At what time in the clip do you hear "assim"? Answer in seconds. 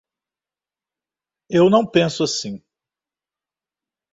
2.23-2.59